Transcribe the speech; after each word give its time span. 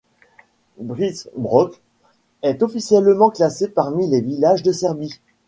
Brzi 0.79 1.27
Brod 1.37 1.75
est 2.41 2.63
officiellement 2.63 3.29
classé 3.29 3.67
parmi 3.67 4.07
les 4.07 4.21
villages 4.21 4.63
de 4.63 4.71
Serbie. 4.71 5.21